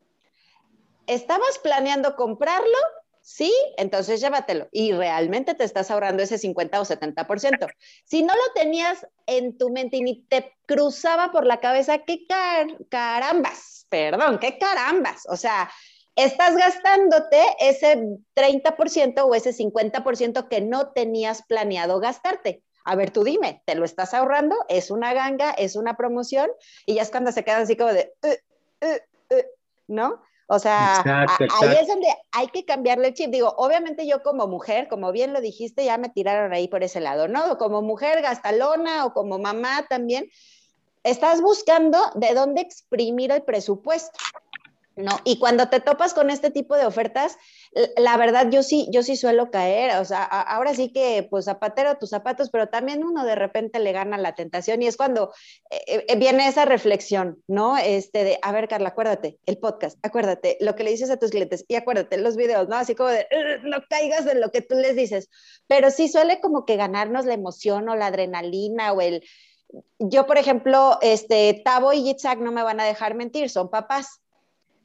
[1.06, 2.76] ¿estabas planeando comprarlo
[3.30, 7.68] Sí, entonces llévatelo y realmente te estás ahorrando ese 50 o 70%.
[8.06, 12.26] Si no lo tenías en tu mente y ni te cruzaba por la cabeza, qué
[12.88, 15.26] carambas, perdón, qué carambas.
[15.28, 15.70] O sea,
[16.16, 18.02] estás gastándote ese
[18.34, 22.62] 30% o ese 50% que no tenías planeado gastarte.
[22.86, 24.56] A ver, tú dime, ¿te lo estás ahorrando?
[24.70, 25.50] ¿Es una ganga?
[25.50, 26.50] ¿Es una promoción?
[26.86, 29.42] Y ya es cuando se queda así como de, uh, uh, uh",
[29.86, 30.22] ¿no?
[30.50, 31.04] O sea,
[31.38, 33.30] ahí es donde hay que cambiarle el chip.
[33.30, 37.00] Digo, obviamente yo como mujer, como bien lo dijiste, ya me tiraron ahí por ese
[37.00, 37.58] lado, ¿no?
[37.58, 40.30] Como mujer gastalona o como mamá también,
[41.04, 44.18] estás buscando de dónde exprimir el presupuesto.
[44.98, 45.20] ¿No?
[45.24, 47.36] Y cuando te topas con este tipo de ofertas,
[47.96, 51.96] la verdad yo sí, yo sí suelo caer, o sea, ahora sí que pues zapatero
[51.98, 55.32] tus zapatos, pero también uno de repente le gana la tentación y es cuando
[55.70, 57.76] eh, eh, viene esa reflexión, ¿no?
[57.76, 61.30] Este de, a ver Carla, acuérdate, el podcast, acuérdate, lo que le dices a tus
[61.30, 62.76] clientes y acuérdate, los videos, ¿no?
[62.76, 63.26] Así como de,
[63.62, 65.30] no caigas en lo que tú les dices,
[65.68, 69.22] pero sí suele como que ganarnos la emoción o la adrenalina o el...
[69.98, 74.22] Yo, por ejemplo, este, Tavo y Yitzhak no me van a dejar mentir, son papás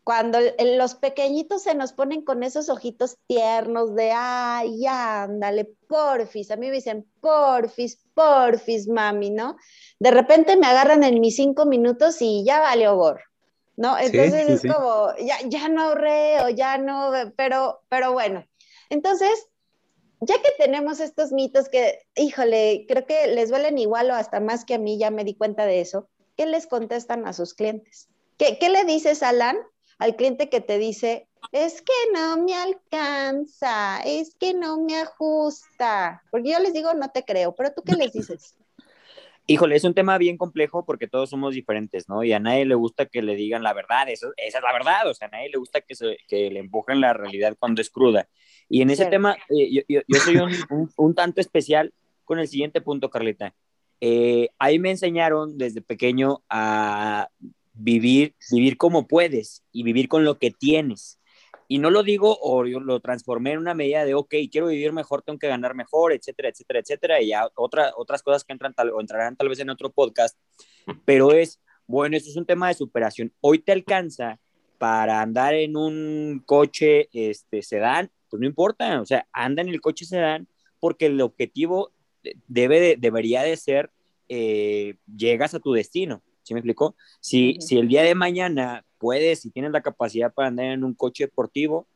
[0.04, 6.58] cuando los pequeñitos se nos ponen con esos ojitos tiernos de, ay, ándale, porfis, a
[6.58, 9.56] mí me dicen, porfis, porfis, mami, ¿no?
[10.00, 13.22] De repente me agarran en mis cinco minutos y ya vale ogor,
[13.78, 13.98] ¿no?
[13.98, 18.46] Entonces es como, ya, ya no ahorré o ya no, pero, pero bueno.
[18.89, 19.48] Entonces,
[20.20, 24.66] ya que tenemos estos mitos que, híjole, creo que les duelen igual o hasta más
[24.66, 28.10] que a mí, ya me di cuenta de eso, ¿qué les contestan a sus clientes?
[28.38, 29.58] ¿Qué, qué le dices, Alan,
[30.00, 36.24] al cliente que te dice, es que no me alcanza, es que no me ajusta.
[36.32, 38.58] Porque yo les digo, no te creo, pero tú qué les dices?
[39.46, 42.24] Híjole, es un tema bien complejo porque todos somos diferentes, ¿no?
[42.24, 45.10] Y a nadie le gusta que le digan la verdad, eso, esa es la verdad,
[45.10, 47.90] o sea, a nadie le gusta que, se, que le empujen la realidad cuando es
[47.90, 48.30] cruda.
[48.70, 52.80] Y en ese tema, eh, yo, yo, soy un, un, tanto especial con el siguiente
[52.80, 53.54] punto, Carlita.
[54.00, 57.30] Eh, ahí me enseñaron desde pequeño a
[57.74, 61.20] vivir, vivir como puedes y vivir con lo que tienes.
[61.68, 64.92] Y no lo digo o yo lo transformé en una medida de, ok, quiero vivir
[64.92, 67.22] mejor, tengo que ganar mejor, etcétera, etcétera, etcétera.
[67.22, 70.38] Y ya otra, otras cosas que entran o entrarán tal vez en otro podcast,
[71.06, 73.34] pero es, bueno, eso es un tema de superación.
[73.42, 74.40] Hoy te alcanza
[74.78, 79.82] para andar en un coche este, sedán, pues no importa, o sea, anda en el
[79.82, 80.48] coche sedán
[80.80, 81.92] porque el objetivo
[82.48, 83.92] debe debería de ser,
[84.28, 86.96] eh, llegas a tu destino ¿sí me explicó?
[87.20, 90.94] Si, si el día de mañana puedes, si tienes la capacidad para andar en un
[90.94, 91.88] coche deportivo,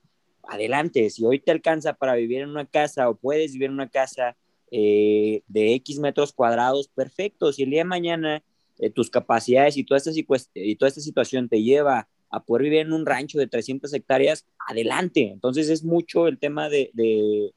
[0.48, 1.10] adelante.
[1.10, 4.36] Si hoy te alcanza para vivir en una casa o puedes vivir en una casa
[4.72, 7.54] eh, de X metros cuadrados, perfecto.
[7.54, 8.44] Si el día de mañana
[8.80, 10.12] eh, tus capacidades y toda, esta,
[10.54, 14.46] y toda esta situación te lleva a poder vivir en un rancho de 300 hectáreas,
[14.68, 15.30] adelante.
[15.32, 17.54] Entonces es mucho el tema de, de,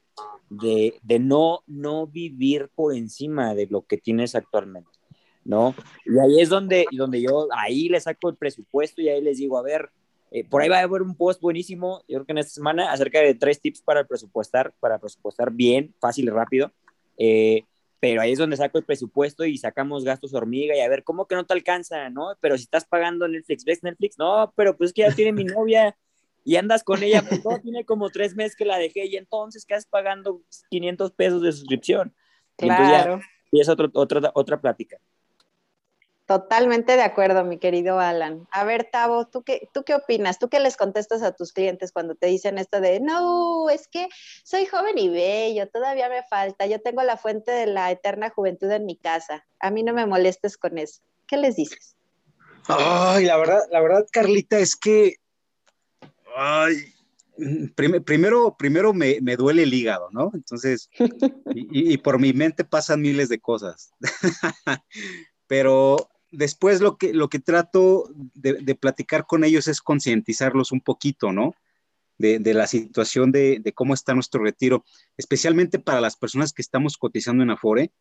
[0.48, 4.99] de, de no, no vivir por encima de lo que tienes actualmente.
[5.44, 5.74] ¿No?
[6.04, 9.58] Y ahí es donde, donde yo, ahí le saco el presupuesto y ahí les digo,
[9.58, 9.90] a ver,
[10.30, 12.92] eh, por ahí va a haber un post buenísimo, yo creo que en esta semana,
[12.92, 16.72] acerca de tres tips para presupuestar, para presupuestar bien, fácil y rápido.
[17.18, 17.64] Eh,
[18.00, 21.26] pero ahí es donde saco el presupuesto y sacamos gastos hormiga y a ver, ¿cómo
[21.26, 22.34] que no te alcanza, no?
[22.40, 24.18] Pero si estás pagando Netflix, ¿ves Netflix?
[24.18, 25.94] No, pero pues es que ya tiene mi novia
[26.42, 29.66] y andas con ella, pues no, tiene como tres meses que la dejé y entonces
[29.66, 32.14] quedas pagando 500 pesos de suscripción.
[32.56, 33.20] Claro.
[33.52, 34.98] Y, es otro, otra, otra plática.
[36.30, 38.46] Totalmente de acuerdo, mi querido Alan.
[38.52, 40.38] A ver, Tavo, ¿tú qué, ¿tú qué opinas?
[40.38, 44.06] ¿Tú qué les contestas a tus clientes cuando te dicen esto de, no, es que
[44.44, 48.70] soy joven y bello, todavía me falta, yo tengo la fuente de la eterna juventud
[48.70, 51.00] en mi casa, a mí no me molestes con eso.
[51.26, 51.96] ¿Qué les dices?
[52.68, 55.16] Ay, la verdad, la verdad, Carlita, es que,
[56.36, 56.76] ay,
[57.74, 60.30] primero, primero me, duele el hígado, ¿no?
[60.32, 60.90] Entonces,
[61.56, 63.90] y por mi mente pasan miles de cosas.
[65.48, 71.32] Pero después lo que, lo que trato de, platicar con ellos es concientizarlos un poquito,
[71.32, 71.54] ¿no?
[72.18, 74.84] De, la situación de, cómo está nuestro retiro,
[75.16, 77.92] especialmente para las personas que estamos cotizando en Afore.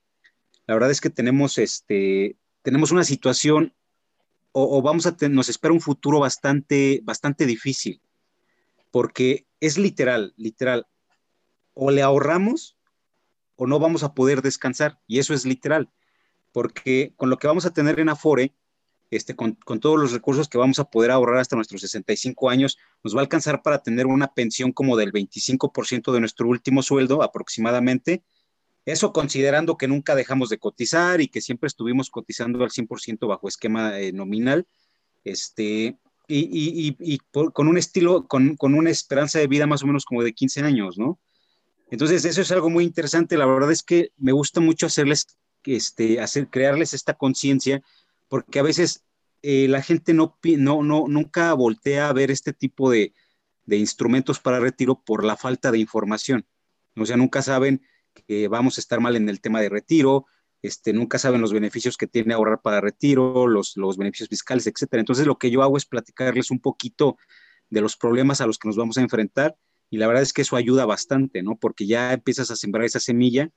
[0.68, 3.74] La verdad es que tenemos, este, tenemos una situación
[4.52, 8.02] o, vamos a nos espera un futuro bastante, bastante difícil,
[8.92, 10.88] porque es literal, literal,
[11.74, 12.76] o le ahorramos
[13.56, 15.90] o no vamos a poder descansar, y eso es literal
[16.52, 18.54] porque con lo que vamos a tener en Afore,
[19.12, 23.16] este, con, todos los recursos que vamos a poder ahorrar hasta nuestros 65 años, nos
[23.16, 28.24] va a alcanzar para tener una pensión como del 25% de nuestro último sueldo aproximadamente.
[28.86, 33.48] Eso considerando que nunca dejamos de cotizar y que siempre estuvimos cotizando al 100% bajo
[33.48, 34.68] esquema eh, nominal,
[35.24, 40.24] este, y, con un estilo, con, con, una esperanza de vida más o menos como
[40.24, 41.20] de 15 años, ¿no?
[41.90, 43.36] Entonces, eso es algo muy interesante.
[43.36, 45.26] La verdad es que me gusta mucho hacerles
[45.66, 47.82] este, hacer, crearles esta conciencia,
[48.28, 49.04] porque a veces
[49.42, 53.14] eh, la gente no, no, no, nunca voltea a ver este tipo de,
[53.66, 56.46] de, instrumentos para retiro por la falta de información.
[56.96, 57.82] O sea, nunca saben
[58.28, 60.26] que vamos a estar mal en el tema de retiro,
[60.62, 65.00] este, nunca saben los beneficios que tiene ahorrar para retiro, los, los beneficios fiscales, etcétera.
[65.00, 67.18] Entonces, lo que yo hago es platicarles un poquito
[67.70, 69.56] de los problemas a los que nos vamos a enfrentar
[69.90, 71.58] y la verdad es que eso ayuda bastante, ¿no?
[71.58, 73.50] Porque ya empiezas a sembrar esa semilla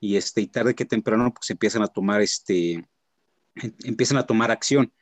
[0.00, 4.50] y, este, y tarde que temprano pues empiezan a tomar, este, em, empiezan a tomar
[4.50, 4.92] acción.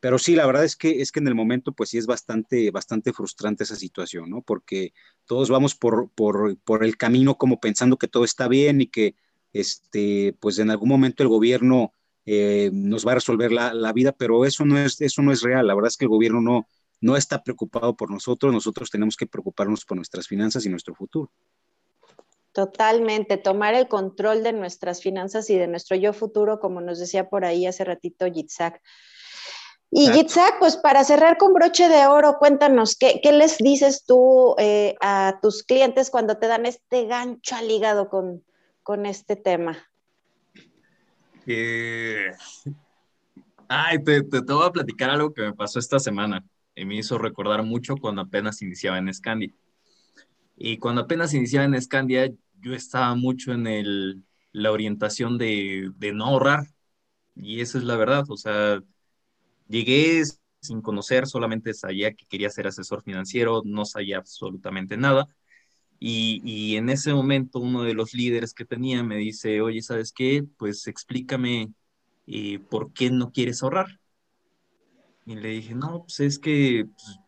[0.00, 2.70] pero sí, la verdad es que, es que en el momento, pues sí es bastante,
[2.70, 4.42] bastante frustrante esa situación, ¿no?
[4.42, 4.92] Porque
[5.26, 9.16] todos vamos por, por, por el camino como pensando que todo está bien y que,
[9.54, 11.94] este, pues en algún momento el gobierno
[12.26, 15.42] eh, nos va a resolver la, la, vida, pero eso no, es, eso no es
[15.42, 15.66] real.
[15.66, 16.66] La verdad es que el gobierno no,
[17.00, 21.30] no está preocupado por nosotros, nosotros tenemos que preocuparnos por nuestras finanzas y nuestro futuro.
[22.54, 27.28] Totalmente, tomar el control de nuestras finanzas y de nuestro yo futuro, como nos decía
[27.28, 28.80] por ahí hace ratito Yitzhak.
[29.90, 34.54] Y Yitzhak, pues para cerrar con broche de oro, cuéntanos, ¿qué, qué les dices tú
[34.58, 38.44] eh, a tus clientes cuando te dan este gancho al hígado con,
[38.84, 39.76] con este tema?
[41.48, 42.30] Eh,
[43.66, 46.44] ay, te, te, te, voy a platicar algo que me pasó esta semana
[46.76, 49.50] y me hizo recordar mucho cuando apenas iniciaba en Scandia.
[50.56, 52.30] Y cuando apenas iniciaba en Scandia,
[52.64, 56.66] yo estaba mucho en el, la orientación de, de no ahorrar.
[57.36, 58.24] Y esa es la verdad.
[58.28, 58.82] O sea,
[59.68, 60.22] llegué
[60.60, 65.28] sin conocer, solamente sabía que quería ser asesor financiero, no sabía absolutamente nada.
[66.00, 70.12] Y, y, en ese momento uno de los líderes que tenía me dice, oye, ¿sabes
[70.12, 70.44] qué?
[70.58, 71.72] Pues explícame
[72.26, 74.00] eh, por qué no quieres ahorrar.
[75.26, 77.18] Y le dije, no, pues es que, pues,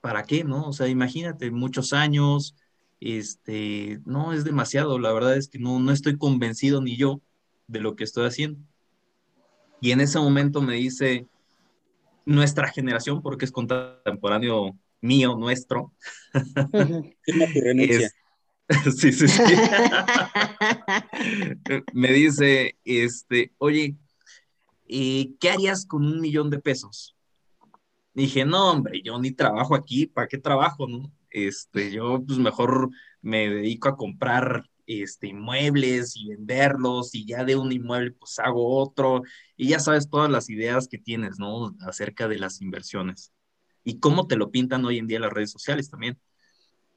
[0.00, 0.68] ¿para qué, no?
[0.68, 2.54] O sea, imagínate, muchos años,
[3.00, 7.20] este, no, es demasiado, la verdad es que no, no estoy convencido ni yo
[7.66, 8.60] de lo que estoy haciendo.
[9.80, 11.26] Y en ese momento me dice,
[12.26, 15.92] nuestra generación, porque es contemporáneo mío, nuestro.
[17.26, 18.14] es,
[18.96, 19.42] sí, sí, sí.
[21.92, 23.96] me dice, este, oye,
[24.86, 27.16] eh, ¿qué harías con un millón de pesos?
[28.12, 31.10] dije, no, hombre, yo ni trabajo aquí, ¿para qué trabajo, no?
[31.30, 32.90] Este, yo pues mejor
[33.22, 38.76] me dedico a comprar este, inmuebles y venderlos y ya de un inmueble pues hago
[38.78, 39.22] otro
[39.56, 41.74] y ya sabes todas las ideas que tienes, ¿no?
[41.82, 43.32] Acerca de las inversiones
[43.84, 46.18] y cómo te lo pintan hoy en día las redes sociales también.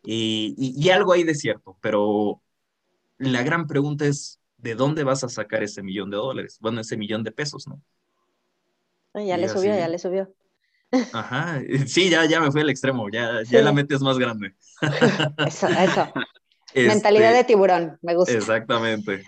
[0.03, 2.41] Y, y, y algo hay de cierto, pero
[3.19, 6.57] la gran pregunta es, ¿de dónde vas a sacar ese millón de dólares?
[6.61, 7.81] Bueno, ese millón de pesos, ¿no?
[9.15, 10.33] Ya y le subió, ya le subió.
[11.11, 13.51] Ajá, sí, ya, ya me fui al extremo, ya, sí.
[13.53, 14.55] ya la metes más grande.
[15.47, 16.13] Eso, eso.
[16.75, 18.33] Este, Mentalidad de tiburón, me gusta.
[18.33, 19.21] Exactamente.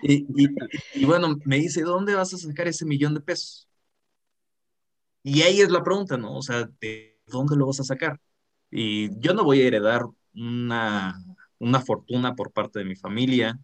[0.00, 0.48] Y, y,
[0.94, 3.68] y, bueno, me dice, ¿dónde vas a sacar ese millón de pesos?
[5.22, 6.34] Y ahí es la pregunta, ¿no?
[6.34, 8.18] O sea, ¿de dónde lo vas a sacar?
[8.70, 11.22] Y yo no voy a heredar una,
[11.58, 13.58] una fortuna por parte de mi familia.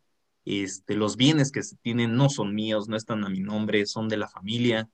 [0.45, 4.11] Este, los bienes que se tienen no son míos, no están a mi nombre, son
[4.11, 4.91] de la familia.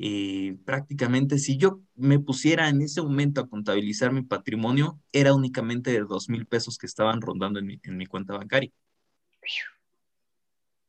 [0.00, 5.90] Eh, prácticamente si yo me pusiera en ese momento a contabilizar mi patrimonio, era únicamente
[5.90, 8.70] de dos mil pesos que estaban rondando en mi, en mi, cuenta bancaria.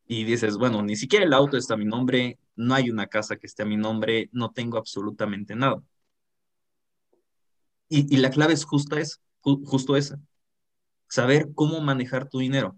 [0.07, 3.37] Y dices, bueno, ni siquiera el auto está a mi nombre, no hay una casa
[3.37, 5.81] que esté a mi nombre, no tengo absolutamente nada.
[7.89, 10.19] Y, la clave es justa es, ju, justo esa,
[11.07, 12.77] saber cómo manejar tu dinero.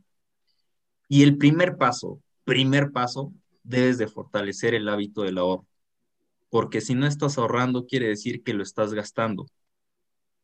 [1.10, 5.68] Y el primer paso, primer paso, debes de fortalecer el hábito del ahorro
[6.52, 9.48] porque si no estás ahorrando quiere decir que lo estás gastando.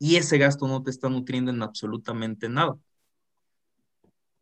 [0.00, 2.76] Y ese gasto no te está nutriendo en absolutamente nada.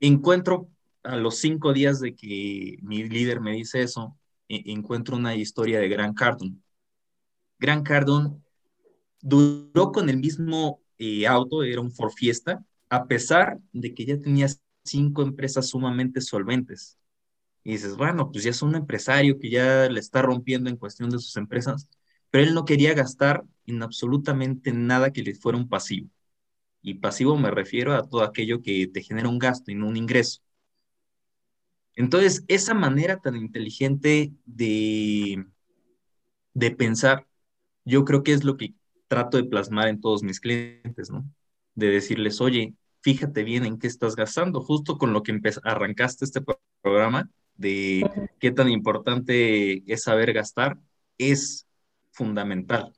[0.00, 0.68] Encuentro
[1.02, 4.16] a los cinco días de que mi líder me dice eso,
[4.48, 6.56] encuentro una historia de Gran Cardone.
[7.58, 8.40] Gran Cardone
[9.20, 14.20] duró con el mismo eh, auto, era un Ford Fiesta, a pesar de que ya
[14.20, 14.46] tenía
[14.84, 16.96] cinco empresas sumamente solventes
[17.66, 21.10] y dices, bueno, pues ya es un empresario que ya le está rompiendo en cuestión
[21.10, 21.88] de sus empresas,
[22.30, 26.08] pero él no quería gastar en absolutamente nada que le fuera un pasivo.
[26.82, 29.96] Y pasivo me refiero a todo aquello que te genera un gasto y no un
[29.96, 30.42] ingreso.
[31.96, 35.44] Entonces, esa manera tan inteligente de,
[36.54, 37.26] de pensar,
[37.84, 38.74] yo creo que es lo que
[39.08, 41.28] trato de plasmar en todos mis clientes, ¿no?
[41.74, 46.42] De decirles, oye, fíjate bien en qué estás gastando, justo con lo que arrancaste este
[46.80, 50.78] programa, de qué tan importante es saber gastar,
[51.18, 51.66] es
[52.12, 52.92] fundamental,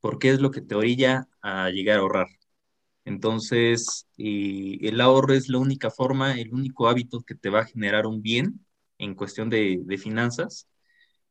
[0.00, 2.28] porque es lo que te orilla a llegar a ahorrar.
[3.04, 8.06] Entonces, el ahorro es la única forma, el único hábito que te va a generar
[8.06, 8.64] un bien
[8.98, 10.68] en cuestión de, de finanzas.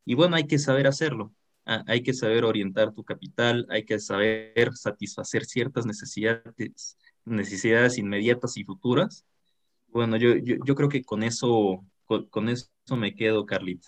[0.05, 1.33] Y bueno, hay que saber hacerlo.
[1.65, 8.57] Ah, hay que saber orientar tu capital, hay que saber satisfacer ciertas necesidades, necesidades inmediatas
[8.57, 9.25] y futuras.
[9.87, 13.87] Bueno, yo, yo, yo creo que con eso con, eso me quedo, Carlita.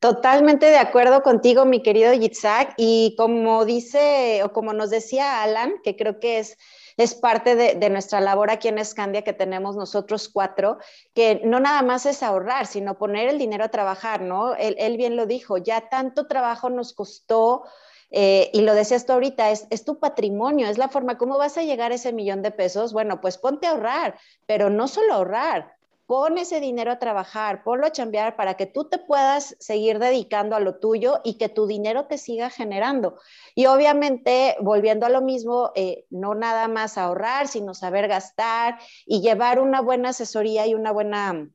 [0.00, 2.74] Totalmente de acuerdo contigo, mi querido Yitzhak.
[2.76, 6.56] Y como dice, o como nos decía Alan, que creo que es,
[6.96, 10.78] es parte de, nuestra labor aquí en Escandia que tenemos nosotros cuatro,
[11.14, 14.54] que no nada más es ahorrar, sino poner el dinero a trabajar, ¿no?
[14.54, 17.64] Él, él bien lo dijo, ya tanto trabajo nos costó.
[18.10, 21.58] Eh, y lo decías tú ahorita, es, es, tu patrimonio, es la forma, ¿cómo vas
[21.58, 22.92] a llegar a ese millón de pesos?
[22.92, 25.75] Bueno, pues ponte a ahorrar, pero no solo ahorrar,
[26.06, 30.54] pon ese dinero a trabajar, ponlo a chambear para que tú te puedas seguir dedicando
[30.54, 33.18] a lo tuyo y que tu dinero te siga generando.
[33.54, 39.20] Y obviamente, volviendo a lo mismo, eh, no nada más ahorrar, sino saber gastar y
[39.20, 41.50] llevar una buena asesoría y una buena,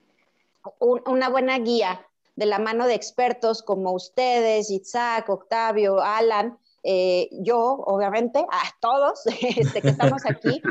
[0.80, 7.60] una buena guía de la mano de expertos como ustedes, Isaac, Octavio, Alan, eh, yo,
[7.86, 10.62] obviamente, a todos este, que estamos aquí,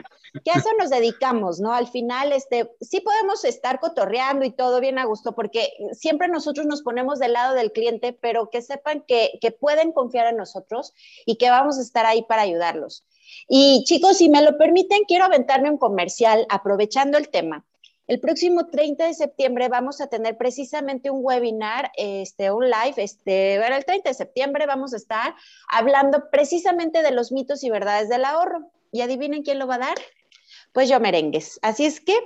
[0.45, 1.73] que a eso nos dedicamos, ¿no?
[1.73, 6.67] Al final, este, sí podemos estar cotorreando y todo bien a gusto, porque siempre nosotros
[6.67, 10.95] nos ponemos del lado del cliente, pero que sepan que, que pueden confiar en nosotros
[11.27, 13.05] y que vamos a estar ahí para ayudarlos.
[13.49, 17.65] Y chicos, si me lo permiten, quiero aventarme un comercial aprovechando el tema.
[18.11, 23.59] El próximo 30 de septiembre vamos a tener precisamente un webinar, este, un live, este,
[23.59, 25.37] bueno, el 30 de septiembre vamos a estar
[25.69, 28.69] hablando precisamente de los mitos y verdades del ahorro.
[28.91, 29.95] ¿Y adivinen quién lo va a dar?
[30.73, 31.59] Pues yo merengues.
[31.63, 32.17] Así es que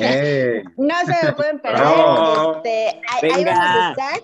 [0.00, 0.62] eh.
[0.76, 1.82] no se me pueden perder.
[2.56, 4.22] Este, ahí, vamos a estar.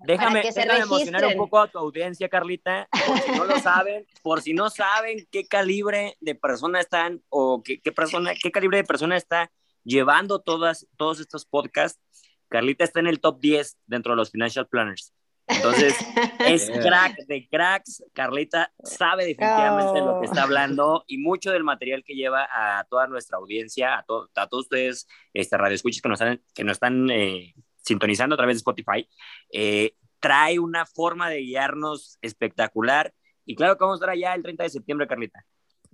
[0.00, 2.88] Déjame, déjame emocionar un poco a tu audiencia, Carlita.
[3.06, 7.62] Por si no lo saben, por si no saben qué calibre de persona están o
[7.62, 9.50] qué, qué persona, qué calibre de persona está
[9.84, 12.00] llevando todas, todos estos podcasts.
[12.48, 15.12] Carlita está en el top 10 dentro de los financial planners.
[15.50, 15.94] Entonces,
[16.40, 18.02] es crack de cracks.
[18.12, 23.06] Carlita sabe definitivamente lo que está hablando y mucho del material que lleva a toda
[23.06, 27.54] nuestra audiencia, a, a todos ustedes, este, radioescuchas que nos están, que nos están eh,
[27.82, 29.08] sintonizando a través de Spotify,
[29.52, 33.12] eh, trae una forma de guiarnos espectacular.
[33.44, 35.44] Y claro que vamos a estar allá el 30 de septiembre, Carlita.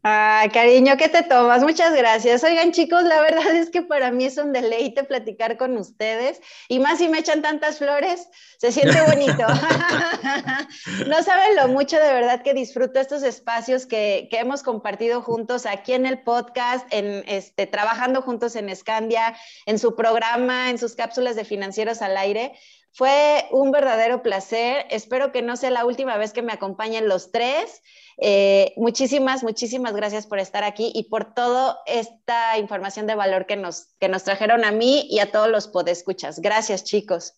[0.09, 1.65] Ay, cariño, ¿qué te tomas?
[1.65, 2.45] Muchas gracias.
[2.45, 6.79] Oigan, chicos, la verdad es que para mí es un deleite platicar con ustedes y
[6.79, 8.29] más si me echan tantas flores,
[8.59, 9.43] se siente bonito.
[11.09, 15.67] no saben lo mucho de verdad que disfruto estos espacios que, que, hemos compartido juntos
[15.67, 19.37] aquí en el podcast, en este, trabajando juntos en Escandia,
[19.67, 22.53] en su programa, en sus cápsulas de financieros al aire.
[22.97, 24.87] Fue un verdadero placer.
[24.89, 27.83] Espero que no sea la última vez que me acompañen los tres.
[28.17, 33.57] Eh, muchísimas, muchísimas gracias por estar aquí y por toda esta información de valor que
[33.57, 36.41] nos, que nos trajeron a mí y a todos los podescuchas.
[36.41, 37.35] Gracias, chicos.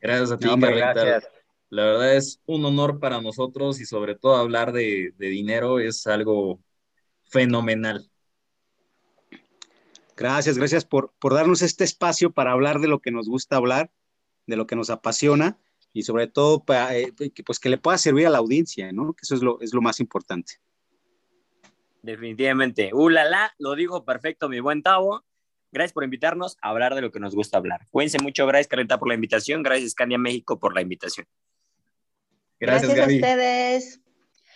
[0.00, 1.20] Gracias a ti, Carlita.
[1.70, 6.06] La verdad es un honor para nosotros y sobre todo hablar de, de dinero es
[6.06, 6.60] algo
[7.24, 8.08] fenomenal.
[10.16, 13.90] Gracias, gracias por, por darnos este espacio para hablar de lo que nos gusta hablar
[14.48, 15.56] de lo que nos apasiona
[15.92, 17.12] y sobre todo eh,
[17.44, 19.12] pues que le pueda servir a la audiencia, ¿no?
[19.12, 20.54] Que eso es lo, es lo más importante.
[22.02, 22.90] Definitivamente.
[22.92, 25.24] Ulala, lo digo perfecto, mi buen Tavo.
[25.70, 27.86] Gracias por invitarnos a hablar de lo que nos gusta hablar.
[27.90, 28.46] Cuídense mucho.
[28.46, 29.62] Gracias, Carlita, por la invitación.
[29.62, 31.26] Gracias, Candia México, por la invitación.
[32.58, 34.00] Gracias, a ustedes.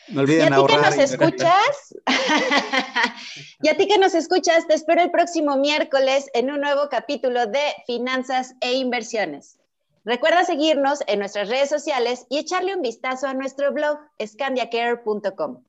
[0.09, 1.95] No olviden y a ti que nos escuchas,
[3.63, 7.47] y a ti que nos escuchas, te espero el próximo miércoles en un nuevo capítulo
[7.47, 9.62] de Finanzas e Inversiones.
[10.05, 15.63] Recuerda seguirnos en nuestras redes sociales y echarle un vistazo a nuestro blog scandiacare.com.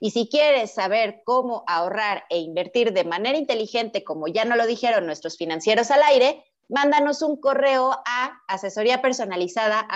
[0.00, 4.66] Y si quieres saber cómo ahorrar e invertir de manera inteligente, como ya nos lo
[4.66, 9.86] dijeron nuestros financieros al aire, mándanos un correo a asesoría personalizada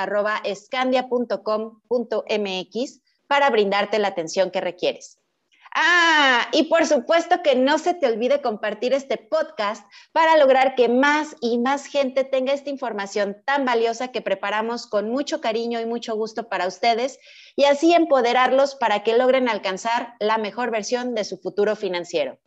[3.27, 5.20] para brindarte la atención que requieres.
[5.75, 10.89] Ah, y por supuesto que no se te olvide compartir este podcast para lograr que
[10.89, 15.87] más y más gente tenga esta información tan valiosa que preparamos con mucho cariño y
[15.87, 17.21] mucho gusto para ustedes
[17.55, 22.39] y así empoderarlos para que logren alcanzar la mejor versión de su futuro financiero.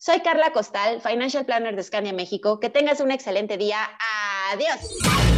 [0.00, 2.60] Soy Carla Costal, Financial Planner de Scania México.
[2.60, 3.78] Que tengas un excelente día.
[4.52, 5.37] Adiós.